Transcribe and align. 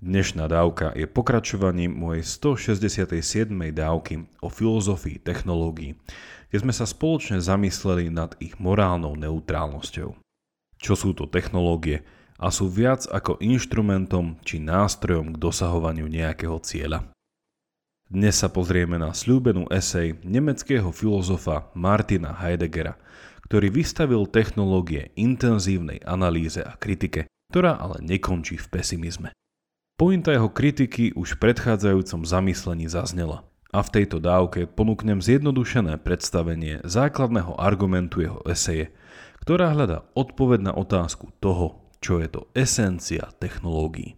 Dnešná 0.00 0.48
dávka 0.48 0.96
je 0.96 1.04
pokračovaním 1.04 1.92
mojej 1.92 2.24
167. 2.24 3.52
dávky 3.52 4.24
o 4.40 4.48
filozofii 4.48 5.20
technológií, 5.20 5.92
kde 6.48 6.56
sme 6.56 6.72
sa 6.72 6.88
spoločne 6.88 7.36
zamysleli 7.36 8.08
nad 8.08 8.32
ich 8.40 8.56
morálnou 8.56 9.12
neutrálnosťou. 9.20 10.16
Čo 10.80 10.94
sú 10.96 11.12
to 11.12 11.28
technológie 11.28 12.00
a 12.40 12.48
sú 12.48 12.72
viac 12.72 13.04
ako 13.12 13.44
inštrumentom 13.44 14.40
či 14.40 14.56
nástrojom 14.56 15.36
k 15.36 15.40
dosahovaniu 15.40 16.08
nejakého 16.08 16.56
cieľa. 16.64 17.04
Dnes 18.08 18.40
sa 18.40 18.48
pozrieme 18.48 18.96
na 18.96 19.12
slúbenú 19.12 19.68
esej 19.68 20.16
nemeckého 20.24 20.88
filozofa 20.96 21.68
Martina 21.76 22.32
Heideggera, 22.40 22.96
ktorý 23.52 23.68
vystavil 23.68 24.24
technológie 24.24 25.12
intenzívnej 25.20 26.00
analýze 26.08 26.64
a 26.64 26.72
kritike, 26.80 27.28
ktorá 27.52 27.76
ale 27.76 28.00
nekončí 28.00 28.56
v 28.56 28.80
pesimizme. 28.80 29.36
Pointa 30.00 30.32
jeho 30.32 30.48
kritiky 30.48 31.12
už 31.12 31.36
v 31.36 31.40
predchádzajúcom 31.44 32.24
zamyslení 32.24 32.88
zaznela 32.88 33.44
a 33.68 33.84
v 33.84 34.00
tejto 34.00 34.16
dávke 34.16 34.64
ponúknem 34.64 35.20
zjednodušené 35.20 36.00
predstavenie 36.00 36.80
základného 36.88 37.52
argumentu 37.60 38.24
jeho 38.24 38.40
eseje, 38.48 38.96
ktorá 39.44 39.76
hľadá 39.76 40.08
odpoveď 40.16 40.60
na 40.64 40.72
otázku 40.72 41.28
toho, 41.36 41.84
čo 42.00 42.16
je 42.16 42.32
to 42.32 42.48
esencia 42.56 43.28
technológií. 43.36 44.16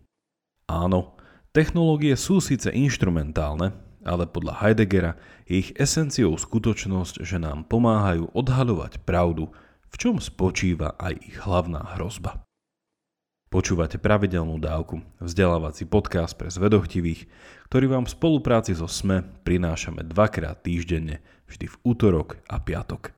Áno, 0.70 1.18
technológie 1.50 2.14
sú 2.14 2.38
síce 2.38 2.70
inštrumentálne, 2.70 3.74
ale 4.06 4.30
podľa 4.30 4.62
Heideggera 4.62 5.18
je 5.50 5.66
ich 5.66 5.74
esenciou 5.74 6.38
skutočnosť, 6.38 7.26
že 7.26 7.42
nám 7.42 7.66
pomáhajú 7.66 8.30
odhaľovať 8.30 9.02
pravdu, 9.02 9.50
v 9.90 9.94
čom 9.98 10.22
spočíva 10.22 10.94
aj 11.02 11.18
ich 11.26 11.42
hlavná 11.42 11.98
hrozba. 11.98 12.38
Počúvate 13.52 14.00
pravidelnú 14.00 14.56
dávku, 14.56 15.04
vzdelávací 15.20 15.84
podcast 15.84 16.32
pre 16.40 16.48
zvedochtivých, 16.48 17.28
ktorý 17.68 17.92
vám 17.92 18.08
v 18.08 18.14
spolupráci 18.16 18.72
so 18.72 18.88
SME 18.88 19.28
prinášame 19.44 20.08
dvakrát 20.08 20.64
týždenne, 20.64 21.20
vždy 21.52 21.68
v 21.68 21.76
útorok 21.84 22.40
a 22.48 22.56
piatok. 22.56 23.12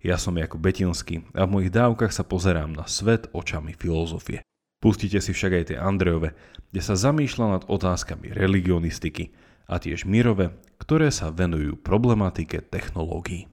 Ja 0.00 0.16
som 0.16 0.40
Jakub 0.40 0.64
Betinský 0.64 1.28
a 1.36 1.44
v 1.44 1.52
mojich 1.52 1.68
dávkach 1.76 2.16
sa 2.16 2.24
pozerám 2.24 2.72
na 2.72 2.88
svet 2.88 3.28
očami 3.36 3.76
filozofie. 3.76 4.40
Pustite 4.80 5.20
si 5.20 5.36
však 5.36 5.52
aj 5.52 5.64
tie 5.68 5.76
Andrejove, 5.76 6.32
kde 6.72 6.80
sa 6.80 6.96
zamýšľa 6.96 7.46
nad 7.60 7.62
otázkami 7.68 8.32
religionistiky 8.32 9.36
a 9.68 9.76
tiež 9.76 10.08
Mirove, 10.08 10.56
ktoré 10.80 11.12
sa 11.12 11.28
venujú 11.28 11.76
problematike 11.76 12.64
technológií. 12.72 13.52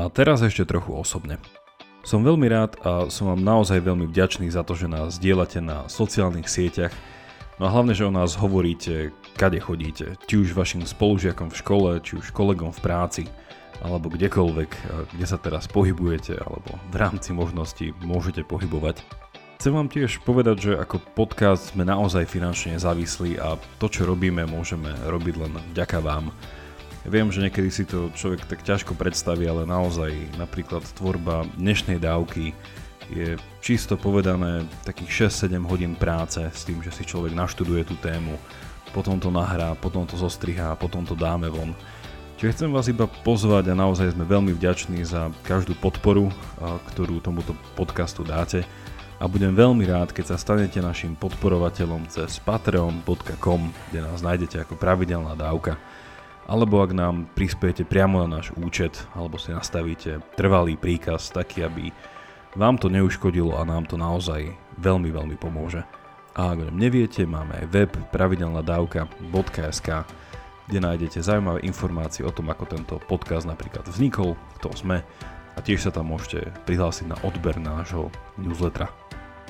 A 0.00 0.08
teraz 0.08 0.40
ešte 0.40 0.64
trochu 0.64 0.96
osobne. 0.96 1.36
Som 2.00 2.24
veľmi 2.24 2.48
rád 2.48 2.80
a 2.80 3.12
som 3.12 3.28
vám 3.28 3.44
naozaj 3.44 3.84
veľmi 3.84 4.08
vďačný 4.08 4.48
za 4.48 4.64
to, 4.64 4.72
že 4.72 4.88
nás 4.88 5.20
dielate 5.20 5.60
na 5.60 5.84
sociálnych 5.84 6.48
sieťach, 6.48 6.96
no 7.60 7.68
a 7.68 7.72
hlavne, 7.76 7.92
že 7.92 8.08
o 8.08 8.12
nás 8.12 8.40
hovoríte, 8.40 9.12
kade 9.36 9.60
chodíte, 9.60 10.16
či 10.24 10.40
už 10.40 10.56
vašim 10.56 10.80
spolužiakom 10.88 11.52
v 11.52 11.60
škole, 11.60 11.90
či 12.00 12.16
už 12.16 12.32
kolegom 12.32 12.72
v 12.72 12.80
práci, 12.80 13.24
alebo 13.84 14.08
kdekoľvek, 14.08 14.70
kde 15.12 15.26
sa 15.28 15.36
teraz 15.36 15.68
pohybujete, 15.68 16.40
alebo 16.40 16.80
v 16.88 16.96
rámci 16.96 17.36
možností 17.36 17.92
môžete 18.00 18.48
pohybovať. 18.48 19.04
Chcem 19.60 19.76
vám 19.76 19.92
tiež 19.92 20.24
povedať, 20.24 20.56
že 20.56 20.72
ako 20.80 21.04
podcast 21.12 21.76
sme 21.76 21.84
naozaj 21.84 22.24
finančne 22.24 22.80
závislí 22.80 23.36
a 23.36 23.60
to, 23.76 23.92
čo 23.92 24.08
robíme, 24.08 24.48
môžeme 24.48 24.88
robiť 25.04 25.34
len 25.36 25.52
vďaka 25.76 26.00
vám. 26.00 26.32
Viem, 27.08 27.32
že 27.32 27.40
niekedy 27.40 27.72
si 27.72 27.88
to 27.88 28.12
človek 28.12 28.44
tak 28.44 28.60
ťažko 28.60 28.92
predstaví, 28.92 29.48
ale 29.48 29.64
naozaj 29.64 30.36
napríklad 30.36 30.84
tvorba 31.00 31.48
dnešnej 31.56 31.96
dávky 31.96 32.52
je 33.08 33.40
čisto 33.64 33.96
povedané 33.96 34.68
takých 34.84 35.32
6-7 35.32 35.64
hodín 35.64 35.96
práce 35.96 36.44
s 36.44 36.60
tým, 36.68 36.84
že 36.84 36.92
si 36.92 37.08
človek 37.08 37.32
naštuduje 37.32 37.88
tú 37.88 37.96
tému, 38.04 38.36
potom 38.92 39.16
to 39.16 39.32
nahrá, 39.32 39.72
potom 39.80 40.04
to 40.04 40.20
zostrihá, 40.20 40.76
potom 40.76 41.08
to 41.08 41.16
dáme 41.16 41.48
von. 41.48 41.72
Čiže 42.36 42.52
chcem 42.52 42.70
vás 42.70 42.92
iba 42.92 43.08
pozvať 43.08 43.72
a 43.72 43.80
naozaj 43.80 44.12
sme 44.12 44.28
veľmi 44.28 44.52
vďační 44.52 45.00
za 45.00 45.32
každú 45.40 45.80
podporu, 45.80 46.28
ktorú 46.92 47.24
tomuto 47.24 47.56
podcastu 47.80 48.28
dáte 48.28 48.60
a 49.16 49.24
budem 49.24 49.56
veľmi 49.56 49.88
rád, 49.88 50.12
keď 50.12 50.36
sa 50.36 50.36
stanete 50.36 50.84
našim 50.84 51.16
podporovateľom 51.16 52.12
cez 52.12 52.36
patreon.com, 52.44 53.72
kde 53.88 54.00
nás 54.04 54.20
nájdete 54.20 54.68
ako 54.68 54.76
pravidelná 54.76 55.32
dávka 55.32 55.80
alebo 56.50 56.82
ak 56.82 56.90
nám 56.90 57.30
prispiete 57.38 57.86
priamo 57.86 58.26
na 58.26 58.42
náš 58.42 58.50
účet, 58.58 59.06
alebo 59.14 59.38
si 59.38 59.54
nastavíte 59.54 60.18
trvalý 60.34 60.74
príkaz 60.74 61.30
taký, 61.30 61.62
aby 61.62 61.94
vám 62.58 62.74
to 62.74 62.90
neuškodilo 62.90 63.54
a 63.54 63.62
nám 63.62 63.86
to 63.86 63.94
naozaj 63.94 64.50
veľmi, 64.82 65.14
veľmi 65.14 65.38
pomôže. 65.38 65.86
A 66.34 66.50
ak 66.50 66.66
o 66.66 66.74
neviete, 66.74 67.22
máme 67.22 67.54
aj 67.54 67.66
web 67.70 67.90
pravidelnadavka.sk, 68.10 69.88
kde 70.66 70.78
nájdete 70.78 71.22
zaujímavé 71.22 71.62
informácie 71.66 72.26
o 72.26 72.34
tom, 72.34 72.50
ako 72.50 72.66
tento 72.66 72.94
podcast 73.06 73.46
napríklad 73.46 73.86
vznikol, 73.86 74.34
kto 74.58 74.74
sme 74.74 75.06
a 75.54 75.58
tiež 75.58 75.86
sa 75.86 75.94
tam 75.94 76.10
môžete 76.10 76.50
prihlásiť 76.66 77.10
na 77.10 77.18
odber 77.26 77.58
nášho 77.58 78.10
newslettera. 78.38 78.90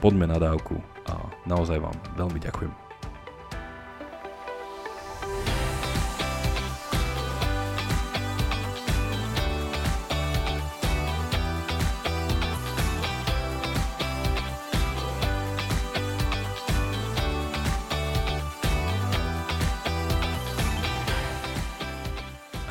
Poďme 0.01 0.29
na 0.29 0.41
dávku 0.41 0.81
a 1.09 1.29
naozaj 1.45 1.81
vám 1.81 1.97
veľmi 2.17 2.41
ďakujem. 2.41 2.80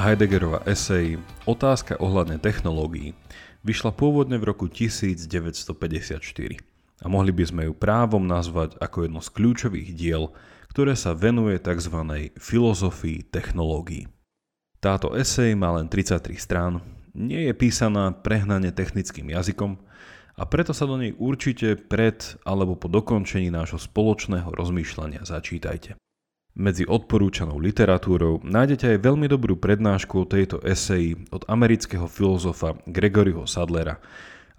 Heideggerova 0.10 0.66
esej 0.66 1.22
Otázka 1.46 2.02
ohľadne 2.02 2.42
technológií 2.42 3.14
vyšla 3.62 3.94
pôvodne 3.94 4.42
v 4.42 4.50
roku 4.50 4.66
1954 4.66 5.70
a 6.98 7.06
mohli 7.06 7.30
by 7.30 7.44
sme 7.46 7.62
ju 7.70 7.78
právom 7.78 8.26
nazvať 8.26 8.74
ako 8.82 9.06
jedno 9.06 9.22
z 9.22 9.30
kľúčových 9.30 9.94
diel, 9.94 10.34
ktoré 10.74 10.98
sa 10.98 11.14
venuje 11.14 11.62
tzv. 11.62 12.26
filozofii 12.42 13.30
technológií. 13.30 14.10
Táto 14.82 15.14
esej 15.14 15.54
má 15.54 15.78
len 15.78 15.86
33 15.86 16.42
strán, 16.42 16.82
nie 17.14 17.46
je 17.46 17.54
písaná 17.54 18.10
prehnane 18.10 18.74
technickým 18.74 19.30
jazykom 19.30 19.78
a 20.34 20.44
preto 20.50 20.74
sa 20.74 20.90
do 20.90 20.98
nej 20.98 21.14
určite 21.22 21.78
pred 21.78 22.18
alebo 22.50 22.74
po 22.74 22.90
dokončení 22.90 23.54
nášho 23.54 23.78
spoločného 23.78 24.58
rozmýšľania 24.58 25.22
začítajte. 25.22 26.02
Medzi 26.58 26.84
odporúčanou 26.84 27.62
literatúrou 27.62 28.42
nájdete 28.42 28.98
aj 28.98 29.06
veľmi 29.06 29.30
dobrú 29.30 29.56
prednášku 29.56 30.26
o 30.26 30.30
tejto 30.30 30.60
eseji 30.66 31.16
od 31.30 31.46
amerického 31.46 32.10
filozofa 32.10 32.76
Gregoryho 32.90 33.46
Sadlera 33.46 34.02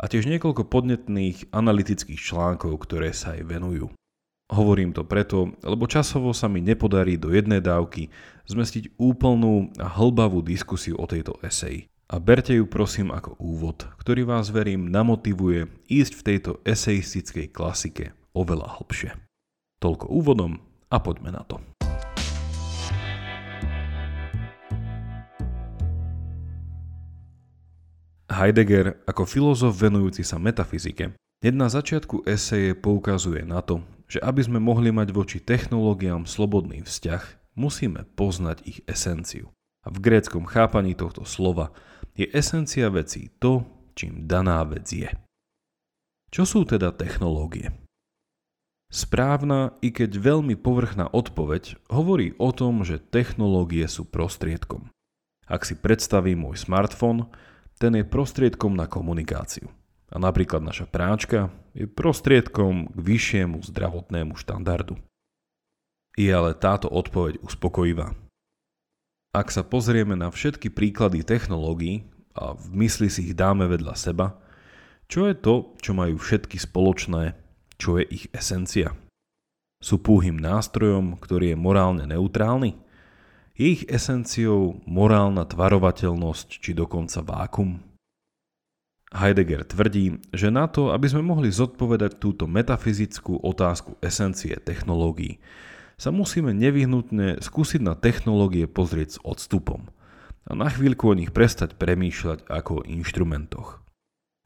a 0.00 0.04
tiež 0.08 0.24
niekoľko 0.30 0.70
podnetných 0.70 1.52
analytických 1.52 2.16
článkov, 2.16 2.72
ktoré 2.86 3.12
sa 3.12 3.36
aj 3.36 3.44
venujú. 3.44 3.92
Hovorím 4.50 4.90
to 4.90 5.06
preto, 5.06 5.54
lebo 5.62 5.86
časovo 5.86 6.34
sa 6.34 6.50
mi 6.50 6.58
nepodarí 6.58 7.14
do 7.14 7.30
jednej 7.30 7.62
dávky 7.62 8.10
zmestiť 8.50 8.98
úplnú 8.98 9.70
a 9.78 9.86
hlbavú 9.86 10.42
diskusiu 10.42 10.98
o 10.98 11.06
tejto 11.06 11.38
eseji. 11.46 11.86
A 12.10 12.18
berte 12.18 12.58
ju 12.58 12.66
prosím 12.66 13.14
ako 13.14 13.38
úvod, 13.38 13.86
ktorý 14.02 14.26
vás 14.26 14.50
verím 14.50 14.90
namotivuje 14.90 15.70
ísť 15.86 16.12
v 16.18 16.26
tejto 16.26 16.50
eseistickej 16.66 17.54
klasike 17.54 18.10
oveľa 18.34 18.82
hlbšie. 18.82 19.14
Toľko 19.78 20.10
úvodom 20.10 20.58
a 20.90 20.98
poďme 20.98 21.30
na 21.30 21.46
to. 21.46 21.62
Heidegger 28.40 28.96
ako 29.04 29.28
filozof 29.28 29.76
venujúci 29.76 30.24
sa 30.24 30.40
metafyzike 30.40 31.12
na 31.44 31.68
začiatku 31.68 32.24
eseje 32.24 32.72
poukazuje 32.72 33.44
na 33.44 33.60
to, 33.60 33.84
že 34.08 34.16
aby 34.24 34.40
sme 34.40 34.56
mohli 34.56 34.88
mať 34.88 35.12
voči 35.12 35.44
technológiám 35.44 36.24
slobodný 36.24 36.80
vzťah, 36.80 37.52
musíme 37.60 38.08
poznať 38.16 38.64
ich 38.64 38.80
esenciu. 38.88 39.52
A 39.84 39.92
v 39.92 40.00
gréckom 40.00 40.48
chápaní 40.48 40.96
tohto 40.96 41.28
slova 41.28 41.76
je 42.16 42.24
esencia 42.32 42.88
vecí 42.88 43.28
to, 43.44 43.68
čím 43.92 44.24
daná 44.24 44.64
vec 44.64 44.88
je. 44.88 45.12
Čo 46.32 46.48
sú 46.48 46.60
teda 46.64 46.96
technológie? 46.96 47.76
Správna, 48.88 49.76
i 49.84 49.92
keď 49.92 50.16
veľmi 50.16 50.56
povrchná 50.56 51.12
odpoveď 51.12 51.76
hovorí 51.92 52.32
o 52.40 52.56
tom, 52.56 52.88
že 52.88 53.04
technológie 53.04 53.84
sú 53.84 54.08
prostriedkom. 54.08 54.88
Ak 55.44 55.68
si 55.68 55.76
predstavím 55.76 56.48
môj 56.48 56.64
smartfón, 56.64 57.28
ten 57.80 57.96
je 57.96 58.04
prostriedkom 58.04 58.76
na 58.76 58.84
komunikáciu. 58.84 59.72
A 60.12 60.20
napríklad 60.20 60.60
naša 60.60 60.84
práčka 60.84 61.48
je 61.72 61.88
prostriedkom 61.88 62.92
k 62.92 62.98
vyššiemu 63.00 63.64
zdravotnému 63.64 64.36
štandardu. 64.36 65.00
Je 66.18 66.28
ale 66.28 66.52
táto 66.52 66.92
odpoveď 66.92 67.40
uspokojivá. 67.40 68.12
Ak 69.32 69.54
sa 69.54 69.64
pozrieme 69.64 70.18
na 70.18 70.28
všetky 70.28 70.74
príklady 70.74 71.22
technológií 71.22 72.04
a 72.34 72.52
v 72.52 72.84
mysli 72.84 73.06
si 73.06 73.30
ich 73.30 73.34
dáme 73.38 73.64
vedľa 73.70 73.94
seba, 73.94 74.36
čo 75.06 75.30
je 75.30 75.38
to, 75.38 75.78
čo 75.78 75.94
majú 75.94 76.18
všetky 76.18 76.58
spoločné, 76.58 77.38
čo 77.78 77.96
je 78.02 78.04
ich 78.10 78.26
esencia? 78.34 78.92
Sú 79.80 80.02
púhým 80.02 80.36
nástrojom, 80.36 81.16
ktorý 81.16 81.54
je 81.54 81.58
morálne 81.58 82.04
neutrálny? 82.04 82.89
Je 83.60 83.76
ich 83.76 83.84
esenciou 83.92 84.80
morálna 84.88 85.44
tvarovateľnosť 85.44 86.64
či 86.64 86.72
dokonca 86.72 87.20
vákum? 87.20 87.76
Heidegger 89.12 89.68
tvrdí, 89.68 90.16
že 90.32 90.48
na 90.48 90.64
to, 90.64 90.96
aby 90.96 91.12
sme 91.12 91.20
mohli 91.20 91.52
zodpovedať 91.52 92.16
túto 92.16 92.48
metafyzickú 92.48 93.36
otázku 93.36 94.00
esencie 94.00 94.56
technológií, 94.56 95.44
sa 96.00 96.08
musíme 96.08 96.56
nevyhnutne 96.56 97.44
skúsiť 97.44 97.84
na 97.84 97.92
technológie 98.00 98.64
pozrieť 98.64 99.20
s 99.20 99.22
odstupom 99.28 99.92
a 100.48 100.56
na 100.56 100.72
chvíľku 100.72 101.12
o 101.12 101.18
nich 101.20 101.28
prestať 101.28 101.76
premýšľať 101.76 102.48
ako 102.48 102.80
o 102.80 102.86
inštrumentoch. 102.88 103.84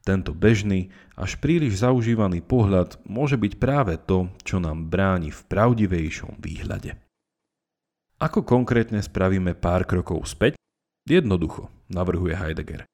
Tento 0.03 0.35
bežný, 0.35 0.91
až 1.15 1.39
príliš 1.39 1.79
zaužívaný 1.79 2.43
pohľad 2.43 2.99
môže 3.07 3.39
byť 3.39 3.63
práve 3.63 3.95
to, 3.95 4.27
čo 4.43 4.59
nám 4.59 4.91
bráni 4.91 5.31
v 5.31 5.39
pravdivejšom 5.47 6.35
výhľade. 6.43 7.04
Ako 8.15 8.47
konkrétne 8.47 9.03
spravíme 9.03 9.59
pár 9.59 9.83
krokov 9.83 10.31
späť? 10.31 10.55
Jednoducho, 11.03 11.67
navrhuje 11.91 12.31
Heidegger. 12.31 12.87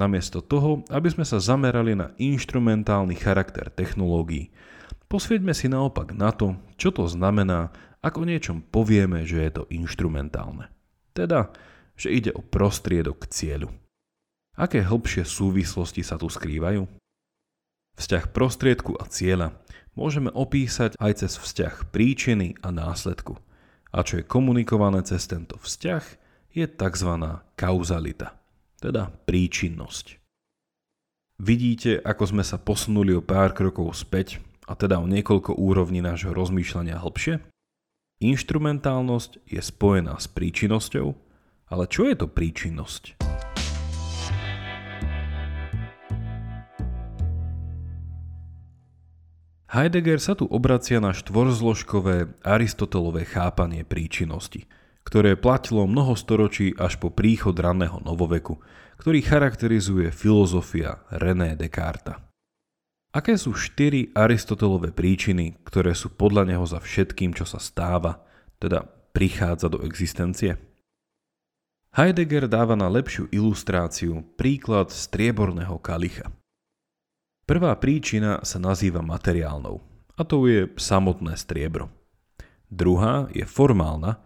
Namiesto 0.00 0.40
toho, 0.40 0.80
aby 0.88 1.12
sme 1.12 1.28
sa 1.28 1.36
zamerali 1.36 1.92
na 1.92 2.16
inštrumentálny 2.16 3.12
charakter 3.20 3.68
technológií, 3.68 4.48
posvieďme 5.12 5.52
si 5.52 5.68
naopak 5.68 6.16
na 6.16 6.32
to, 6.32 6.56
čo 6.80 6.88
to 6.88 7.04
znamená, 7.04 7.68
ak 8.00 8.16
o 8.16 8.24
niečom 8.24 8.64
povieme, 8.64 9.28
že 9.28 9.44
je 9.44 9.50
to 9.60 9.62
inštrumentálne. 9.68 10.72
Teda, 11.12 11.52
že 11.92 12.08
ide 12.08 12.32
o 12.32 12.40
prostriedok 12.40 13.28
k 13.28 13.30
cieľu. 13.30 13.68
Aké 14.56 14.80
hĺbšie 14.80 15.28
súvislosti 15.28 16.00
sa 16.00 16.16
tu 16.16 16.32
skrývajú? 16.32 16.88
Vzťah 18.00 18.24
prostriedku 18.32 18.96
a 18.96 19.04
cieľa 19.04 19.52
môžeme 19.92 20.32
opísať 20.32 20.96
aj 20.96 21.28
cez 21.28 21.36
vzťah 21.36 21.92
príčiny 21.92 22.56
a 22.64 22.72
následku. 22.72 23.36
A 23.92 24.00
čo 24.00 24.20
je 24.20 24.24
komunikované 24.24 25.04
cez 25.04 25.28
tento 25.28 25.60
vzťah, 25.60 26.04
je 26.52 26.64
tzv. 26.64 27.10
kauzalita 27.56 28.42
teda 28.82 29.14
príčinnosť. 29.30 30.18
Vidíte, 31.38 32.02
ako 32.02 32.34
sme 32.34 32.42
sa 32.42 32.58
posunuli 32.58 33.14
o 33.14 33.22
pár 33.22 33.54
krokov 33.54 33.94
späť, 33.94 34.42
a 34.66 34.74
teda 34.74 34.98
o 34.98 35.06
niekoľko 35.06 35.54
úrovní 35.54 36.02
nášho 36.02 36.34
rozmýšľania 36.34 36.98
hlbšie? 36.98 37.38
Inštrumentálnosť 38.22 39.42
je 39.46 39.62
spojená 39.62 40.18
s 40.18 40.30
príčinnosťou, 40.30 41.14
ale 41.70 41.84
čo 41.90 42.06
je 42.06 42.14
to 42.14 42.26
príčinnosť? 42.30 43.31
Heidegger 49.72 50.20
sa 50.20 50.36
tu 50.36 50.44
obracia 50.52 51.00
na 51.00 51.16
štvorzložkové 51.16 52.36
aristotelové 52.44 53.24
chápanie 53.24 53.88
príčinnosti– 53.88 54.68
ktoré 55.02 55.34
platilo 55.34 55.84
mnoho 55.84 56.14
storočí 56.14 56.72
až 56.78 56.98
po 56.98 57.10
príchod 57.10 57.52
ranného 57.52 57.98
novoveku, 58.02 58.62
ktorý 59.02 59.18
charakterizuje 59.20 60.14
filozofia 60.14 61.02
René 61.10 61.58
Descartes. 61.58 62.18
Aké 63.12 63.36
sú 63.36 63.52
štyri 63.52 64.08
Aristotelové 64.16 64.88
príčiny, 64.88 65.60
ktoré 65.68 65.92
sú 65.92 66.16
podľa 66.16 66.48
neho 66.48 66.64
za 66.64 66.80
všetkým, 66.80 67.36
čo 67.36 67.44
sa 67.44 67.60
stáva, 67.60 68.24
teda 68.56 68.88
prichádza 69.12 69.68
do 69.68 69.84
existencie? 69.84 70.56
Heidegger 71.92 72.48
dáva 72.48 72.72
na 72.72 72.88
lepšiu 72.88 73.28
ilustráciu 73.28 74.24
príklad 74.40 74.88
strieborného 74.88 75.76
kalicha. 75.76 76.32
Prvá 77.42 77.74
príčina 77.74 78.38
sa 78.46 78.62
nazýva 78.62 79.02
materiálnou, 79.02 79.82
a 80.14 80.22
to 80.22 80.46
je 80.46 80.70
samotné 80.78 81.34
striebro. 81.34 81.90
Druhá 82.70 83.26
je 83.34 83.42
formálna, 83.42 84.22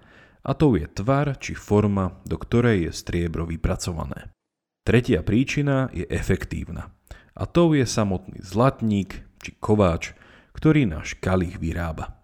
a 0.47 0.53
to 0.55 0.79
je 0.79 0.87
tvar 0.87 1.35
či 1.43 1.59
forma, 1.59 2.23
do 2.23 2.39
ktorej 2.39 2.87
je 2.87 2.93
striebro 2.95 3.49
vypracované. 3.51 4.31
Tretia 4.87 5.27
príčina 5.27 5.91
je 5.91 6.07
efektívna 6.07 6.95
a 7.35 7.43
to 7.45 7.75
je 7.75 7.83
samotný 7.83 8.39
zlatník 8.39 9.27
či 9.43 9.59
kováč, 9.59 10.15
ktorý 10.55 10.87
náš 10.87 11.19
kalich 11.19 11.59
vyrába. 11.59 12.23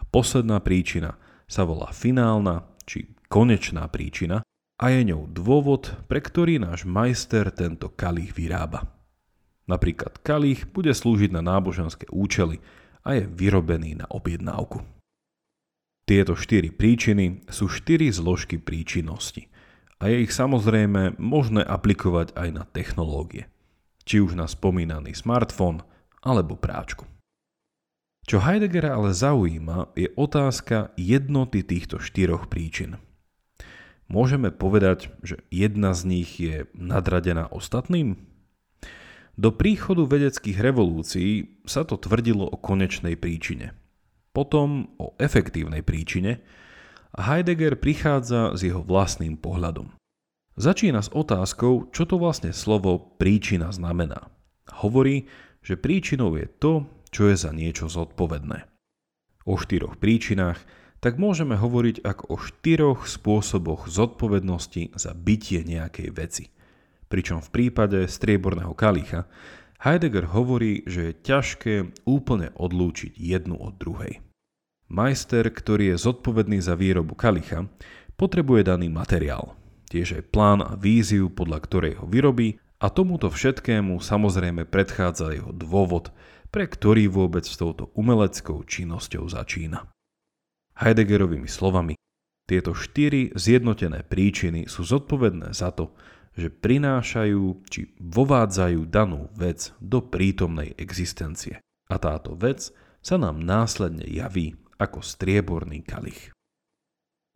A 0.00 0.02
posledná 0.08 0.58
príčina 0.64 1.20
sa 1.44 1.68
volá 1.68 1.92
finálna 1.92 2.64
či 2.88 3.12
konečná 3.28 3.84
príčina 3.92 4.40
a 4.80 4.84
je 4.88 5.12
ňou 5.12 5.28
dôvod, 5.28 5.92
pre 6.08 6.24
ktorý 6.24 6.56
náš 6.56 6.88
majster 6.88 7.52
tento 7.52 7.92
kalich 7.92 8.32
vyrába. 8.32 9.01
Napríklad 9.70 10.18
kalich 10.20 10.66
bude 10.70 10.90
slúžiť 10.90 11.30
na 11.30 11.42
náboženské 11.42 12.10
účely 12.10 12.58
a 13.06 13.18
je 13.18 13.26
vyrobený 13.30 14.02
na 14.02 14.06
objednávku. 14.10 14.82
Tieto 16.02 16.34
štyri 16.34 16.74
príčiny 16.74 17.46
sú 17.46 17.70
štyri 17.70 18.10
zložky 18.10 18.58
príčinnosti 18.58 19.46
a 20.02 20.10
je 20.10 20.26
ich 20.26 20.34
samozrejme 20.34 21.14
možné 21.22 21.62
aplikovať 21.62 22.34
aj 22.34 22.48
na 22.50 22.64
technológie, 22.66 23.46
či 24.02 24.18
už 24.18 24.34
na 24.34 24.50
spomínaný 24.50 25.14
smartfón 25.14 25.86
alebo 26.26 26.58
práčku. 26.58 27.06
Čo 28.22 28.42
Heideggera 28.42 28.98
ale 28.98 29.14
zaujíma 29.14 29.94
je 29.98 30.10
otázka 30.14 30.94
jednoty 30.94 31.62
týchto 31.62 31.98
štyroch 31.98 32.46
príčin. 32.46 32.98
Môžeme 34.06 34.54
povedať, 34.54 35.10
že 35.22 35.42
jedna 35.50 35.94
z 35.94 36.00
nich 36.06 36.30
je 36.38 36.66
nadradená 36.74 37.50
ostatným? 37.50 38.31
Do 39.36 39.50
príchodu 39.54 40.04
vedeckých 40.04 40.60
revolúcií 40.60 41.60
sa 41.64 41.88
to 41.88 41.96
tvrdilo 41.96 42.44
o 42.48 42.56
konečnej 42.60 43.16
príčine– 43.16 43.72
potom 44.32 44.96
o 44.96 45.12
efektívnej 45.20 45.84
príčine 45.84 46.40
a 47.12 47.20
Heidegger 47.20 47.76
prichádza 47.76 48.56
s 48.56 48.64
jeho 48.64 48.80
vlastným 48.80 49.36
pohľadom. 49.36 49.92
Začína 50.56 51.04
s 51.04 51.12
otázkou, 51.12 51.92
čo 51.92 52.04
to 52.08 52.16
vlastne 52.16 52.52
slovo 52.52 53.16
príčina 53.16 53.72
znamená. 53.72 54.32
Hovorí, 54.84 55.28
že 55.60 55.80
príčinou 55.80 56.36
je 56.36 56.48
to, 56.48 56.88
čo 57.12 57.28
je 57.28 57.36
za 57.36 57.52
niečo 57.52 57.92
zodpovedné. 57.92 58.68
O 59.44 59.60
štyroch 59.60 60.00
príčinách 60.00 60.60
tak 61.04 61.20
môžeme 61.20 61.56
hovoriť 61.56 62.04
ako 62.04 62.24
o 62.32 62.36
štyroch 62.40 63.04
spôsoboch 63.04 63.88
zodpovednosti 63.88 64.96
za 64.96 65.12
bytie 65.12 65.64
nejakej 65.66 66.08
veci. 66.14 66.44
Pričom 67.12 67.44
v 67.44 67.52
prípade 67.52 68.08
strieborného 68.08 68.72
kalicha 68.72 69.28
Heidegger 69.84 70.32
hovorí, 70.32 70.80
že 70.88 71.12
je 71.12 71.18
ťažké 71.20 71.74
úplne 72.08 72.56
odlúčiť 72.56 73.12
jednu 73.20 73.60
od 73.60 73.76
druhej. 73.76 74.24
Majster, 74.88 75.44
ktorý 75.52 75.92
je 75.92 75.96
zodpovedný 76.00 76.64
za 76.64 76.72
výrobu 76.72 77.12
kalicha, 77.12 77.68
potrebuje 78.16 78.64
daný 78.64 78.88
materiál, 78.88 79.52
tiež 79.92 80.24
aj 80.24 80.32
plán 80.32 80.64
a 80.64 80.72
víziu, 80.72 81.28
podľa 81.28 81.58
ktorej 81.60 81.94
ho 82.00 82.08
vyrobí 82.08 82.56
a 82.80 82.88
tomuto 82.88 83.28
všetkému 83.28 84.00
samozrejme 84.00 84.64
predchádza 84.64 85.36
jeho 85.36 85.52
dôvod, 85.52 86.16
pre 86.48 86.64
ktorý 86.64 87.12
vôbec 87.12 87.44
s 87.44 87.60
touto 87.60 87.92
umeleckou 87.92 88.64
činnosťou 88.64 89.28
začína. 89.28 89.84
Heideggerovými 90.80 91.50
slovami, 91.50 91.92
tieto 92.48 92.72
štyri 92.72 93.36
zjednotené 93.36 94.00
príčiny 94.00 94.64
sú 94.64 94.84
zodpovedné 94.88 95.52
za 95.52 95.76
to, 95.76 95.92
že 96.32 96.48
prinášajú 96.48 97.68
či 97.68 97.92
vovádzajú 98.00 98.88
danú 98.88 99.28
vec 99.36 99.76
do 99.78 100.00
prítomnej 100.00 100.72
existencie. 100.80 101.60
A 101.92 101.96
táto 102.00 102.32
vec 102.32 102.72
sa 103.04 103.20
nám 103.20 103.42
následne 103.42 104.08
javí 104.08 104.56
ako 104.80 105.04
strieborný 105.04 105.84
kalich. 105.84 106.32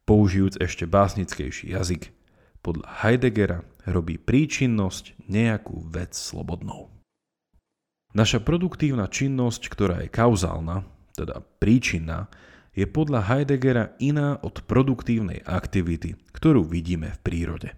Použijúc 0.06 0.56
ešte 0.62 0.86
básnickejší 0.86 1.74
jazyk, 1.74 2.14
podľa 2.62 2.88
Heideggera 3.04 3.58
robí 3.86 4.18
príčinnosť 4.18 5.14
nejakú 5.30 5.86
vec 5.86 6.18
slobodnou. 6.18 6.90
Naša 8.16 8.40
produktívna 8.42 9.06
činnosť, 9.06 9.62
ktorá 9.70 10.02
je 10.02 10.10
kauzálna, 10.10 10.82
teda 11.14 11.44
príčinná, 11.60 12.32
je 12.72 12.88
podľa 12.88 13.28
Heideggera 13.28 13.94
iná 14.02 14.40
od 14.40 14.64
produktívnej 14.64 15.44
aktivity, 15.44 16.16
ktorú 16.32 16.64
vidíme 16.64 17.12
v 17.12 17.22
prírode. 17.22 17.68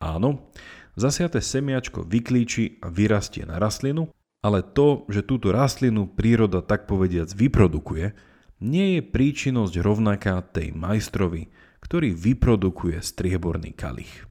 Áno, 0.00 0.48
zasiaté 0.96 1.44
semiačko 1.44 2.08
vyklíči 2.08 2.80
a 2.80 2.88
vyrastie 2.88 3.44
na 3.44 3.60
rastlinu, 3.60 4.08
ale 4.40 4.64
to, 4.64 5.04
že 5.12 5.28
túto 5.28 5.52
rastlinu 5.52 6.08
príroda 6.08 6.64
tak 6.64 6.88
povediac 6.88 7.28
vyprodukuje, 7.36 8.16
nie 8.64 8.96
je 8.96 9.00
príčinnosť 9.04 9.74
rovnaká 9.84 10.40
tej 10.40 10.72
majstrovi, 10.72 11.52
ktorý 11.84 12.16
vyprodukuje 12.16 13.00
strieborný 13.00 13.76
kalich. 13.76 14.24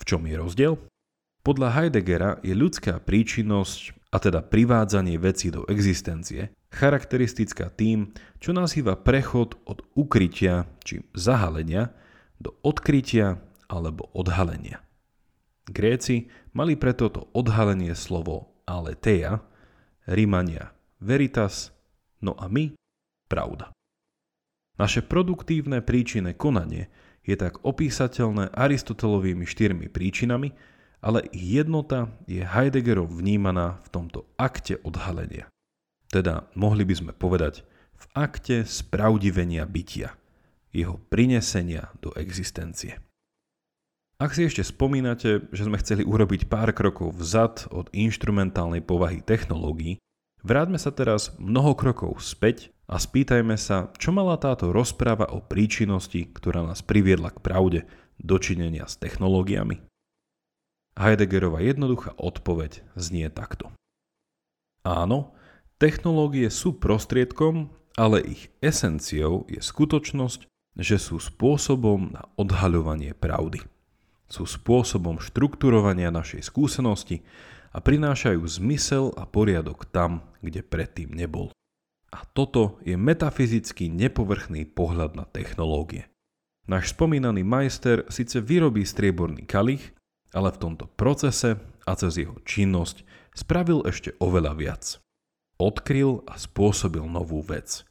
V 0.00 0.04
čom 0.04 0.24
je 0.28 0.36
rozdiel? 0.36 0.72
Podľa 1.44 1.68
Heideggera 1.72 2.30
je 2.44 2.52
ľudská 2.52 3.00
príčinnosť, 3.00 3.96
a 4.12 4.20
teda 4.20 4.44
privádzanie 4.44 5.16
veci 5.16 5.48
do 5.48 5.64
existencie, 5.68 6.52
charakteristická 6.68 7.72
tým, 7.72 8.12
čo 8.40 8.52
nazýva 8.52 9.00
prechod 9.00 9.56
od 9.64 9.80
ukrytia 9.96 10.68
či 10.84 11.04
zahalenia 11.16 11.92
do 12.36 12.52
odkrytia 12.60 13.40
alebo 13.68 14.08
odhalenia. 14.16 14.80
Gréci 15.68 16.32
mali 16.56 16.74
preto 16.80 17.12
to 17.12 17.28
odhalenie 17.36 17.92
slovo 17.92 18.56
aletheia, 18.64 19.44
Rímania 20.08 20.72
veritas, 21.04 21.70
no 22.24 22.32
a 22.40 22.48
my 22.48 22.72
pravda. 23.28 23.70
Naše 24.78 25.04
produktívne 25.04 25.82
príčinné 25.82 26.38
konanie 26.38 26.88
je 27.26 27.36
tak 27.36 27.60
opísateľné 27.66 28.54
Aristotelovými 28.54 29.44
štyrmi 29.44 29.90
príčinami, 29.90 30.54
ale 31.04 31.26
ich 31.34 31.60
jednota 31.60 32.10
je 32.24 32.42
Heideggerom 32.42 33.10
vnímaná 33.10 33.82
v 33.84 33.88
tomto 33.92 34.24
akte 34.40 34.80
odhalenia. 34.82 35.50
Teda 36.08 36.48
mohli 36.56 36.88
by 36.88 36.94
sme 36.94 37.12
povedať 37.12 37.68
v 37.98 38.04
akte 38.16 38.64
spravdivenia 38.64 39.68
bytia, 39.68 40.16
jeho 40.72 40.96
prinesenia 41.10 41.92
do 42.00 42.14
existencie. 42.16 43.02
Ak 44.18 44.34
si 44.34 44.42
ešte 44.42 44.66
spomínate, 44.66 45.46
že 45.54 45.62
sme 45.62 45.78
chceli 45.78 46.02
urobiť 46.02 46.50
pár 46.50 46.74
krokov 46.74 47.14
vzad 47.14 47.70
od 47.70 47.86
inštrumentálnej 47.94 48.82
povahy 48.82 49.22
technológií, 49.22 50.02
vráťme 50.42 50.74
sa 50.74 50.90
teraz 50.90 51.38
mnoho 51.38 51.78
krokov 51.78 52.18
späť 52.18 52.74
a 52.90 52.98
spýtajme 52.98 53.54
sa, 53.54 53.94
čo 53.94 54.10
mala 54.10 54.34
táto 54.34 54.74
rozpráva 54.74 55.30
o 55.30 55.38
príčinnosti, 55.38 56.34
ktorá 56.34 56.66
nás 56.66 56.82
priviedla 56.82 57.30
k 57.30 57.38
pravde, 57.38 57.80
dočinenia 58.18 58.90
s 58.90 58.98
technológiami? 58.98 59.86
Heideggerova 60.98 61.62
jednoduchá 61.62 62.10
odpoveď 62.18 62.82
znie 62.98 63.30
takto. 63.30 63.70
Áno, 64.82 65.38
technológie 65.78 66.50
sú 66.50 66.74
prostriedkom, 66.74 67.70
ale 67.94 68.18
ich 68.26 68.50
esenciou 68.58 69.46
je 69.46 69.62
skutočnosť, 69.62 70.50
že 70.74 70.98
sú 70.98 71.22
spôsobom 71.22 72.18
na 72.18 72.26
odhaľovanie 72.34 73.14
pravdy. 73.14 73.62
Sú 74.28 74.44
spôsobom 74.44 75.16
štrukturovania 75.18 76.12
našej 76.12 76.44
skúsenosti 76.44 77.24
a 77.72 77.80
prinášajú 77.80 78.44
zmysel 78.44 79.16
a 79.16 79.24
poriadok 79.24 79.88
tam, 79.88 80.24
kde 80.44 80.60
predtým 80.60 81.16
nebol. 81.16 81.48
A 82.12 82.24
toto 82.24 82.80
je 82.84 82.96
metafyzicky 82.96 83.88
nepovrchný 83.92 84.68
pohľad 84.68 85.16
na 85.16 85.24
technológie. 85.28 86.08
Náš 86.68 86.92
spomínaný 86.92 87.44
majster 87.44 88.04
síce 88.12 88.44
vyrobí 88.44 88.84
strieborný 88.84 89.48
kalich, 89.48 89.96
ale 90.36 90.52
v 90.52 90.60
tomto 90.60 90.84
procese 90.92 91.56
a 91.88 91.92
cez 91.96 92.20
jeho 92.20 92.36
činnosť 92.44 93.04
spravil 93.32 93.84
ešte 93.88 94.12
oveľa 94.20 94.52
viac. 94.56 94.84
Odkryl 95.56 96.20
a 96.28 96.36
spôsobil 96.36 97.04
novú 97.08 97.40
vec. 97.40 97.88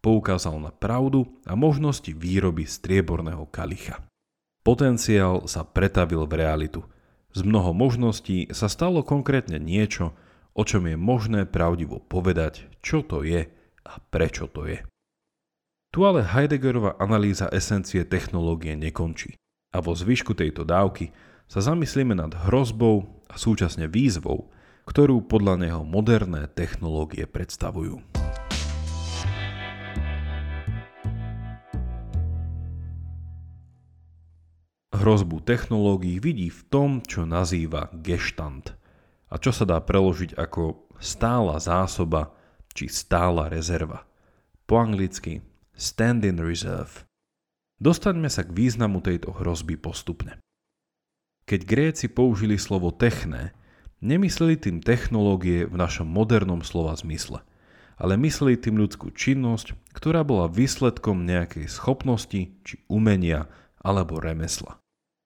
Poukázal 0.00 0.60
na 0.60 0.72
pravdu 0.72 1.28
a 1.44 1.52
možnosti 1.56 2.08
výroby 2.12 2.64
strieborného 2.64 3.48
kalicha. 3.52 4.00
Potenciál 4.64 5.44
sa 5.44 5.60
pretavil 5.60 6.24
v 6.24 6.40
realitu. 6.40 6.80
Z 7.36 7.44
mnoho 7.44 7.76
možností 7.76 8.48
sa 8.48 8.72
stalo 8.72 9.04
konkrétne 9.04 9.60
niečo, 9.60 10.16
o 10.56 10.64
čom 10.64 10.88
je 10.88 10.96
možné 10.96 11.44
pravdivo 11.44 12.00
povedať, 12.00 12.64
čo 12.80 13.04
to 13.04 13.20
je 13.20 13.44
a 13.84 13.92
prečo 14.08 14.48
to 14.48 14.64
je. 14.64 14.80
Tu 15.92 16.00
ale 16.00 16.24
Heideggerova 16.24 16.96
analýza 16.96 17.52
esencie 17.52 18.08
technológie 18.08 18.72
nekončí 18.72 19.36
a 19.76 19.84
vo 19.84 19.92
zvyšku 19.92 20.32
tejto 20.32 20.64
dávky 20.64 21.12
sa 21.44 21.60
zamyslíme 21.60 22.16
nad 22.16 22.32
hrozbou 22.48 23.20
a 23.28 23.36
súčasne 23.36 23.84
výzvou, 23.84 24.48
ktorú 24.88 25.28
podľa 25.28 25.60
neho 25.60 25.82
moderné 25.84 26.48
technológie 26.48 27.28
predstavujú. 27.28 28.23
Hrozbu 34.94 35.42
technológií 35.42 36.22
vidí 36.22 36.54
v 36.54 36.62
tom, 36.70 37.02
čo 37.02 37.26
nazýva 37.26 37.90
geštant 37.98 38.78
a 39.26 39.34
čo 39.42 39.50
sa 39.50 39.66
dá 39.66 39.82
preložiť 39.82 40.38
ako 40.38 40.86
stála 41.02 41.58
zásoba 41.58 42.30
či 42.70 42.86
stála 42.86 43.50
rezerva. 43.50 44.06
Po 44.70 44.78
anglicky 44.78 45.42
stand-in 45.74 46.38
reserve. 46.38 47.02
Dostaňme 47.82 48.30
sa 48.30 48.46
k 48.46 48.54
významu 48.54 49.02
tejto 49.02 49.34
hrozby 49.34 49.74
postupne. 49.74 50.38
Keď 51.50 51.60
Gréci 51.66 52.06
použili 52.06 52.54
slovo 52.54 52.94
techné, 52.94 53.50
nemysleli 53.98 54.54
tým 54.54 54.78
technológie 54.78 55.66
v 55.66 55.74
našom 55.74 56.06
modernom 56.06 56.62
slova 56.62 56.94
zmysle, 56.94 57.42
ale 57.98 58.14
mysleli 58.22 58.54
tým 58.54 58.78
ľudskú 58.78 59.10
činnosť, 59.10 59.74
ktorá 59.90 60.22
bola 60.22 60.46
výsledkom 60.46 61.26
nejakej 61.26 61.66
schopnosti 61.66 62.54
či 62.62 62.74
umenia 62.86 63.50
alebo 63.82 64.22
remesla. 64.22 64.83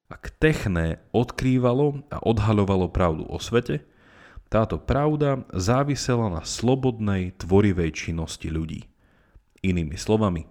Ak 0.08 0.32
techné 0.40 1.04
odkrývalo 1.12 2.00
a 2.08 2.16
odhaľovalo 2.24 2.88
pravdu 2.88 3.28
o 3.28 3.36
svete, 3.36 3.84
táto 4.48 4.80
pravda 4.80 5.44
závisela 5.52 6.32
na 6.32 6.40
slobodnej 6.48 7.36
tvorivej 7.36 7.92
činnosti 7.92 8.48
ľudí. 8.48 8.88
Inými 9.60 10.00
slovami, 10.00 10.48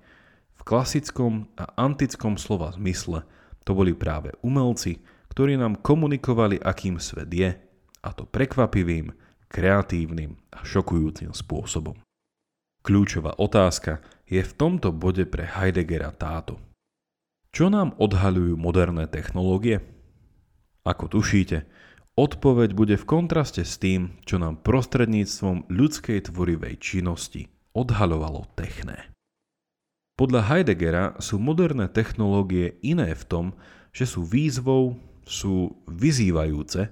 v 0.54 0.62
klasickom 0.62 1.50
a 1.58 1.74
antickom 1.74 2.38
slova 2.38 2.70
zmysle 2.78 3.26
to 3.66 3.74
boli 3.74 3.98
práve 3.98 4.38
umelci, 4.46 5.02
ktorí 5.34 5.58
nám 5.58 5.82
komunikovali, 5.82 6.62
akým 6.62 7.02
svet 7.02 7.34
je, 7.34 7.58
a 8.06 8.10
to 8.14 8.30
prekvapivým, 8.30 9.10
kreatívnym 9.50 10.38
a 10.54 10.62
šokujúcim 10.62 11.34
spôsobom. 11.34 11.98
Kľúčová 12.86 13.36
otázka 13.42 14.06
je 14.30 14.40
v 14.44 14.54
tomto 14.54 14.94
bode 14.94 15.26
pre 15.26 15.50
Heideggera 15.50 16.14
táto. 16.14 16.62
Čo 17.52 17.72
nám 17.72 17.96
odhaľujú 17.98 18.56
moderné 18.60 19.08
technológie? 19.10 19.84
Ako 20.88 21.12
tušíte, 21.12 21.68
Odpoveď 22.18 22.74
bude 22.74 22.98
v 22.98 23.06
kontraste 23.06 23.62
s 23.62 23.78
tým, 23.78 24.18
čo 24.26 24.42
nám 24.42 24.66
prostredníctvom 24.66 25.70
ľudskej 25.70 26.34
tvorivej 26.34 26.82
činnosti 26.82 27.54
odhaľovalo 27.78 28.50
techné. 28.58 29.14
Podľa 30.18 30.50
Heideggera 30.50 31.14
sú 31.22 31.38
moderné 31.38 31.86
technológie 31.86 32.82
iné 32.82 33.14
v 33.14 33.24
tom, 33.30 33.46
že 33.94 34.10
sú 34.10 34.26
výzvou, 34.26 34.98
sú 35.30 35.78
vyzývajúce, 35.86 36.90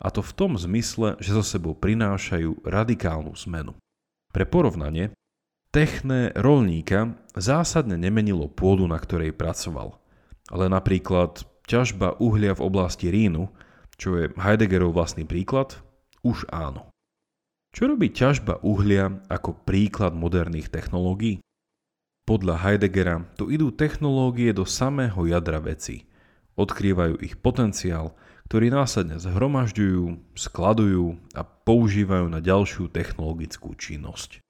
a 0.00 0.08
to 0.14 0.22
v 0.22 0.32
tom 0.38 0.54
zmysle, 0.54 1.18
že 1.18 1.34
so 1.34 1.42
sebou 1.42 1.74
prinášajú 1.74 2.62
radikálnu 2.62 3.34
zmenu. 3.50 3.74
Pre 4.30 4.46
porovnanie, 4.46 5.10
techné 5.70 6.34
rolníka 6.34 7.14
zásadne 7.34 7.94
nemenilo 7.98 8.46
pôdu, 8.50 8.86
na 8.90 8.98
ktorej 8.98 9.34
pracoval, 9.34 9.98
ale 10.50 10.66
napríklad 10.70 11.46
ťažba 11.66 12.18
uhlia 12.18 12.54
v 12.54 12.64
oblasti 12.66 13.08
Rínu– 13.08 13.50
čo 14.00 14.16
je 14.16 14.32
Heideggerov 14.32 14.96
vlastný 14.96 15.28
príklad, 15.28 15.76
už 16.24 16.48
áno. 16.48 16.88
Čo 17.76 17.92
robí 17.92 18.08
ťažba 18.08 18.64
uhlia 18.64 19.20
ako 19.28 19.60
príklad 19.68 20.16
moderných 20.16 20.72
technológií? 20.72 21.44
Podľa 22.24 22.64
Heideggera 22.64 23.28
tu 23.36 23.52
idú 23.52 23.68
technológie 23.68 24.56
do 24.56 24.64
samého 24.64 25.28
jadra 25.28 25.60
veci. 25.60 26.08
Odkrývajú 26.56 27.20
ich 27.20 27.36
potenciál, 27.38 28.16
ktorý 28.48 28.72
následne 28.72 29.20
zhromažďujú, 29.20 30.34
skladujú 30.34 31.20
a 31.36 31.44
používajú 31.44 32.26
na 32.26 32.40
ďalšiu 32.42 32.90
technologickú 32.90 33.76
činnosť. 33.76 34.42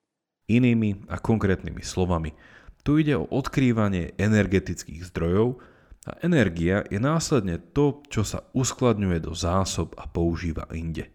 Inými 0.51 1.07
a 1.07 1.23
konkrétnymi 1.23 1.87
slovami, 1.87 2.35
tu 2.83 2.99
ide 2.99 3.15
o 3.15 3.29
odkrývanie 3.31 4.19
energetických 4.19 5.07
zdrojov, 5.15 5.63
a 6.09 6.17
energia 6.25 6.81
je 6.89 6.97
následne 6.97 7.61
to, 7.77 8.01
čo 8.09 8.25
sa 8.25 8.49
uskladňuje 8.57 9.21
do 9.21 9.37
zásob 9.37 9.93
a 10.01 10.09
používa 10.09 10.65
inde. 10.73 11.13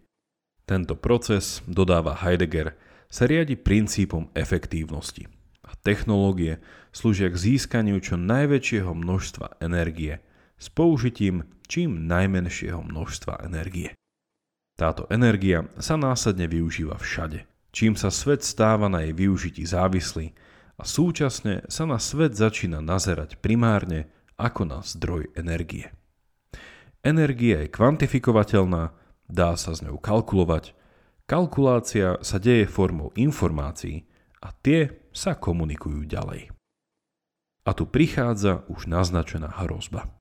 Tento 0.62 0.94
proces, 0.94 1.62
dodáva 1.66 2.14
Heidegger, 2.14 2.78
sa 3.10 3.26
riadi 3.26 3.58
princípom 3.58 4.30
efektívnosti 4.34 5.26
a 5.66 5.74
technológie 5.82 6.62
slúžia 6.94 7.30
k 7.30 7.38
získaniu 7.38 7.98
čo 7.98 8.18
najväčšieho 8.18 8.90
množstva 8.94 9.62
energie 9.62 10.22
s 10.58 10.66
použitím 10.70 11.46
čím 11.66 12.06
najmenšieho 12.06 12.82
množstva 12.82 13.42
energie. 13.46 13.94
Táto 14.78 15.06
energia 15.10 15.66
sa 15.82 15.98
následne 15.98 16.46
využíva 16.46 16.98
všade, 16.98 17.46
čím 17.76 17.92
sa 17.92 18.08
svet 18.08 18.40
stáva 18.40 18.88
na 18.88 19.04
jej 19.04 19.12
využití 19.12 19.68
závislý 19.68 20.32
a 20.80 20.82
súčasne 20.88 21.60
sa 21.68 21.84
na 21.84 22.00
svet 22.00 22.32
začína 22.32 22.80
nazerať 22.80 23.36
primárne 23.44 24.08
ako 24.40 24.64
na 24.64 24.80
zdroj 24.80 25.28
energie. 25.36 25.92
Energia 27.04 27.60
je 27.60 27.68
kvantifikovateľná, 27.68 28.96
dá 29.28 29.52
sa 29.60 29.76
s 29.76 29.84
ňou 29.84 30.00
kalkulovať, 30.00 30.72
kalkulácia 31.28 32.16
sa 32.24 32.40
deje 32.40 32.64
formou 32.64 33.12
informácií 33.12 34.08
a 34.40 34.56
tie 34.56 34.96
sa 35.12 35.36
komunikujú 35.36 36.08
ďalej. 36.08 36.48
A 37.68 37.70
tu 37.76 37.84
prichádza 37.84 38.64
už 38.72 38.88
naznačená 38.88 39.52
hrozba. 39.52 40.15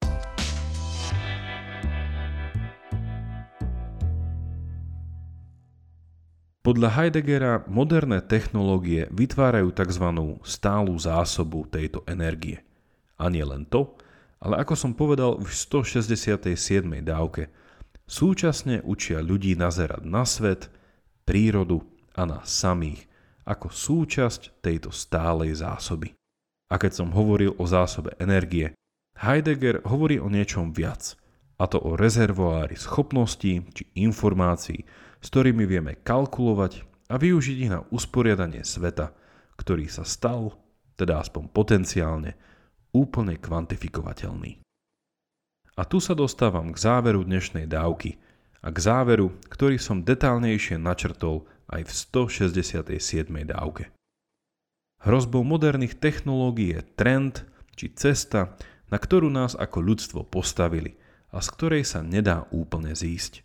Podľa 6.65 6.97
Heideggera 6.97 7.61
moderné 7.69 8.25
technológie 8.25 9.05
vytvárajú 9.13 9.69
tzv. 9.69 10.05
stálu 10.41 10.97
zásobu 10.97 11.69
tejto 11.69 12.01
energie. 12.09 12.65
A 13.21 13.29
nie 13.29 13.45
len 13.45 13.69
to, 13.69 13.93
ale 14.41 14.57
ako 14.65 14.73
som 14.73 14.97
povedal 14.97 15.37
v 15.37 15.45
167. 15.45 16.57
dávke, 17.05 17.53
súčasne 18.09 18.81
učia 18.81 19.21
ľudí 19.21 19.53
nazerať 19.53 20.09
na 20.09 20.25
svet, 20.25 20.73
prírodu 21.21 21.85
a 22.17 22.25
na 22.25 22.41
samých 22.41 23.05
ako 23.45 23.69
súčasť 23.69 24.57
tejto 24.65 24.89
stálej 24.89 25.61
zásoby. 25.61 26.17
A 26.73 26.81
keď 26.81 26.97
som 26.97 27.13
hovoril 27.13 27.53
o 27.61 27.65
zásobe 27.69 28.17
energie, 28.17 28.73
Heidegger 29.21 29.85
hovorí 29.85 30.17
o 30.17 30.33
niečom 30.33 30.73
viac, 30.73 31.13
a 31.61 31.69
to 31.69 31.77
o 31.77 31.93
rezervoári 31.93 32.73
schopností 32.73 33.61
či 33.69 33.85
informácií, 34.01 35.04
s 35.25 35.33
ktorými 35.33 35.65
vieme 35.65 35.97
kalkulovať 36.05 36.85
a 37.09 37.17
využiť 37.17 37.57
ich 37.65 37.73
na 37.73 37.81
usporiadanie 37.89 38.61
sveta, 38.61 39.09
ktorý 39.57 39.89
sa 39.89 40.05
stal, 40.05 40.53
teda 40.93 41.17
aspoň 41.17 41.49
potenciálne, 41.49 42.37
úplne 42.93 43.41
kvantifikovateľný. 43.41 44.61
A 45.75 45.81
tu 45.89 45.97
sa 45.97 46.13
dostávam 46.13 46.69
k 46.69 46.77
záveru 46.77 47.25
dnešnej 47.25 47.65
dávky 47.65 48.21
a 48.61 48.69
k 48.69 48.77
záveru, 48.77 49.33
ktorý 49.49 49.81
som 49.81 50.05
detálnejšie 50.05 50.77
načrtol 50.77 51.49
aj 51.73 51.89
v 51.89 51.91
167. 52.85 53.25
dávke. 53.49 53.89
Hrozbou 55.01 55.41
moderných 55.41 55.97
technológií 55.97 56.77
je 56.77 56.81
trend 56.93 57.49
či 57.73 57.89
cesta, 57.97 58.53
na 58.93 59.01
ktorú 59.01 59.33
nás 59.33 59.57
ako 59.57 59.81
ľudstvo 59.81 60.21
postavili 60.29 61.01
a 61.33 61.41
z 61.41 61.47
ktorej 61.49 61.83
sa 61.83 62.05
nedá 62.05 62.45
úplne 62.53 62.93
zísť. 62.93 63.41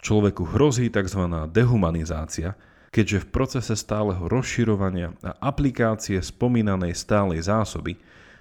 Človeku 0.00 0.56
hrozí 0.56 0.88
tzv. 0.88 1.28
dehumanizácia, 1.52 2.56
keďže 2.90 3.22
v 3.22 3.30
procese 3.30 3.74
stáleho 3.76 4.26
rozširovania 4.26 5.14
a 5.20 5.36
aplikácie 5.52 6.18
spomínanej 6.18 6.96
stálej 6.96 7.46
zásoby 7.46 8.00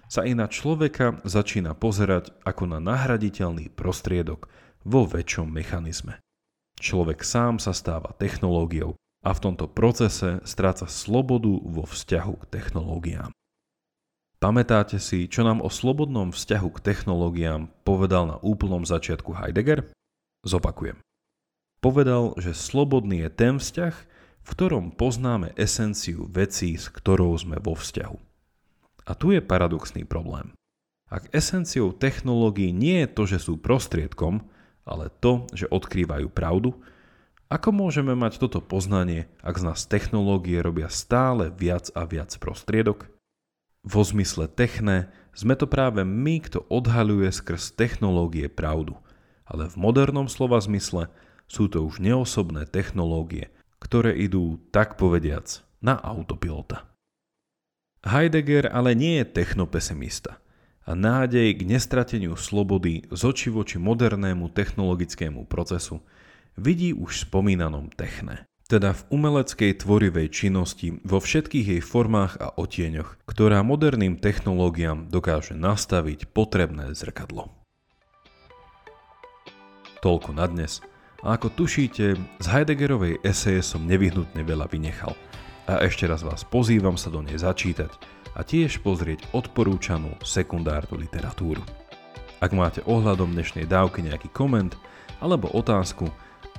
sa 0.09 0.25
i 0.25 0.33
na 0.33 0.49
človeka 0.49 1.21
začína 1.21 1.77
pozerať 1.77 2.33
ako 2.41 2.65
na 2.65 2.81
nahraditeľný 2.81 3.69
prostriedok 3.69 4.49
vo 4.81 5.05
väčšom 5.05 5.45
mechanizme. 5.45 6.17
Človek 6.79 7.21
sám 7.21 7.61
sa 7.61 7.75
stáva 7.75 8.15
technológiou 8.17 8.97
a 9.21 9.35
v 9.35 9.43
tomto 9.43 9.67
procese 9.67 10.39
stráca 10.47 10.87
slobodu 10.87 11.51
vo 11.51 11.83
vzťahu 11.83 12.33
k 12.39 12.45
technológiám. 12.49 13.31
Pamätáte 14.39 15.03
si, 15.03 15.27
čo 15.27 15.43
nám 15.43 15.59
o 15.59 15.67
slobodnom 15.67 16.31
vzťahu 16.31 16.69
k 16.71 16.79
technológiám 16.79 17.67
povedal 17.83 18.23
na 18.31 18.37
úplnom 18.39 18.87
začiatku 18.87 19.35
Heidegger? 19.35 19.91
Zopakujem. 20.47 20.95
Povedal, 21.79 22.35
že 22.35 22.51
slobodný 22.51 23.23
je 23.23 23.31
ten 23.31 23.55
vzťah, 23.55 23.95
v 24.43 24.47
ktorom 24.51 24.91
poznáme 24.91 25.55
esenciu 25.55 26.27
vecí, 26.27 26.75
s 26.75 26.91
ktorou 26.91 27.35
sme 27.39 27.55
vo 27.63 27.75
vzťahu. 27.75 28.19
A 29.07 29.11
tu 29.15 29.31
je 29.31 29.39
paradoxný 29.39 30.03
problém. 30.03 30.51
Ak 31.09 31.31
esenciou 31.33 31.95
technológií 31.95 32.69
nie 32.69 33.01
je 33.03 33.09
to, 33.09 33.23
že 33.25 33.39
sú 33.41 33.57
prostriedkom, 33.57 34.45
ale 34.85 35.09
to, 35.23 35.49
že 35.55 35.71
odkrývajú 35.71 36.29
pravdu, 36.29 36.77
ako 37.49 37.73
môžeme 37.73 38.13
mať 38.13 38.37
toto 38.37 38.61
poznanie, 38.61 39.25
ak 39.41 39.57
z 39.57 39.63
nás 39.65 39.89
technológie 39.89 40.61
robia 40.61 40.85
stále 40.85 41.49
viac 41.49 41.89
a 41.97 42.05
viac 42.05 42.29
prostriedok? 42.37 43.09
Vo 43.81 44.05
zmysle 44.05 44.45
techné 44.45 45.09
sme 45.33 45.57
to 45.57 45.65
práve 45.65 46.05
my, 46.05 46.45
kto 46.45 46.61
odhaľuje 46.69 47.33
skrz 47.33 47.73
technológie 47.73 48.45
pravdu. 48.53 49.01
Ale 49.49 49.65
v 49.65 49.81
modernom 49.81 50.29
slova 50.29 50.61
zmysle 50.61 51.09
sú 51.49 51.67
to 51.67 51.81
už 51.81 51.99
neosobné 51.99 52.69
technológie, 52.69 53.49
ktoré 53.81 54.13
idú, 54.13 54.61
tak 54.69 54.95
povediac, 54.95 55.65
na 55.81 55.97
autopilota. 55.97 56.85
Heidegger 58.05 58.71
ale 58.71 58.95
nie 58.95 59.19
je 59.19 59.25
technopesimista 59.27 60.39
a 60.87 60.95
nádej 60.95 61.51
k 61.57 61.61
nestrateniu 61.67 62.39
slobody 62.39 63.03
z 63.11 63.21
oči 63.27 63.49
voči 63.51 63.75
modernému 63.75 64.53
technologickému 64.55 65.49
procesu 65.51 65.99
vidí 66.55 66.95
už 66.95 67.27
spomínanom 67.27 67.91
techne 67.91 68.47
teda 68.69 68.93
v 68.93 69.01
umeleckej 69.09 69.81
tvorivej 69.81 70.29
činnosti 70.29 71.01
vo 71.01 71.17
všetkých 71.17 71.67
jej 71.73 71.81
formách 71.81 72.37
a 72.37 72.53
otieňoch, 72.53 73.25
ktorá 73.25 73.65
moderným 73.65 74.21
technológiám 74.21 75.09
dokáže 75.09 75.57
nastaviť 75.57 76.29
potrebné 76.29 76.93
zrkadlo. 76.93 77.49
Toľko 80.05 80.31
na 80.37 80.45
dnes. 80.45 80.85
A 81.23 81.35
ako 81.35 81.51
tušíte, 81.51 82.15
z 82.15 82.47
Heideggerovej 82.47 83.19
eseje 83.23 83.59
som 83.59 83.83
nevyhnutne 83.83 84.39
veľa 84.43 84.71
vynechal. 84.71 85.15
A 85.67 85.83
ešte 85.85 86.09
raz 86.09 86.23
vás 86.23 86.47
pozývam 86.47 86.95
sa 86.95 87.11
do 87.11 87.21
nej 87.21 87.35
začítať 87.35 87.91
a 88.33 88.41
tiež 88.41 88.81
pozrieť 88.81 89.27
odporúčanú 89.35 90.15
sekundárnu 90.23 90.97
literatúru. 90.97 91.61
Ak 92.39 92.55
máte 92.55 92.79
ohľadom 92.87 93.35
dnešnej 93.35 93.67
dávky 93.67 94.01
nejaký 94.01 94.31
koment 94.31 94.79
alebo 95.19 95.51
otázku, 95.51 96.07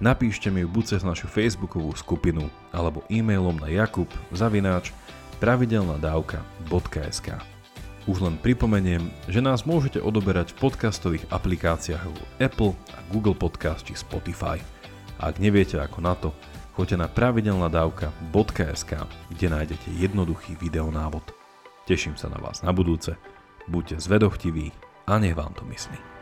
Napíšte 0.01 0.49
mi 0.49 0.65
ju 0.65 0.69
buď 0.73 0.97
cez 0.97 1.05
našu 1.05 1.29
facebookovú 1.29 1.93
skupinu 1.93 2.49
alebo 2.73 3.05
e-mailom 3.13 3.61
na 3.61 3.69
jakub 3.69 4.09
zavináč 4.33 4.97
pravidelnadavka.sk 5.45 7.60
Už 8.11 8.27
len 8.27 8.35
pripomeniem, 8.43 9.07
že 9.31 9.39
nás 9.39 9.63
môžete 9.63 10.03
odoberať 10.03 10.51
v 10.51 10.67
podcastových 10.67 11.31
aplikáciách 11.31 12.03
ako 12.11 12.25
Apple 12.43 12.75
a 12.91 12.99
Google 13.15 13.39
Podcast 13.39 13.87
či 13.87 13.95
Spotify. 13.95 14.59
A 15.23 15.31
ak 15.31 15.39
neviete 15.39 15.79
ako 15.79 16.03
na 16.03 16.19
to, 16.19 16.35
choďte 16.75 16.99
na 16.99 17.07
pravidelnadavka.sk, 17.07 18.93
kde 19.31 19.47
nájdete 19.47 19.95
jednoduchý 19.95 20.59
videonávod. 20.59 21.23
Teším 21.87 22.19
sa 22.19 22.27
na 22.27 22.43
vás 22.43 22.67
na 22.67 22.75
budúce, 22.75 23.15
buďte 23.71 24.03
zvedochtiví 24.03 24.75
a 25.07 25.15
nech 25.23 25.39
vám 25.39 25.55
to 25.55 25.63
myslí. 25.71 26.20